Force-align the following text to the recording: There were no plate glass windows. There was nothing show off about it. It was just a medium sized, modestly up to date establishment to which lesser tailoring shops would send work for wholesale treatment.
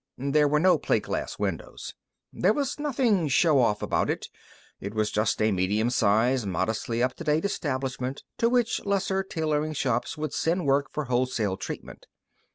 There 0.17 0.47
were 0.47 0.59
no 0.59 0.79
plate 0.79 1.03
glass 1.03 1.37
windows. 1.37 1.93
There 2.33 2.53
was 2.55 2.79
nothing 2.79 3.27
show 3.27 3.59
off 3.59 3.83
about 3.83 4.09
it. 4.09 4.29
It 4.79 4.95
was 4.95 5.11
just 5.11 5.39
a 5.39 5.51
medium 5.51 5.91
sized, 5.91 6.47
modestly 6.47 7.03
up 7.03 7.13
to 7.17 7.23
date 7.23 7.45
establishment 7.45 8.23
to 8.39 8.49
which 8.49 8.83
lesser 8.83 9.21
tailoring 9.21 9.73
shops 9.73 10.17
would 10.17 10.33
send 10.33 10.65
work 10.65 10.89
for 10.91 11.03
wholesale 11.05 11.55
treatment. 11.55 12.07